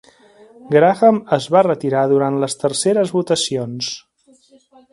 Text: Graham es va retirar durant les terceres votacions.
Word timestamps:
Graham 0.75 1.19
es 1.37 1.47
va 1.55 1.61
retirar 1.67 2.01
durant 2.13 2.39
les 2.45 2.57
terceres 2.63 3.13
votacions. 3.19 3.95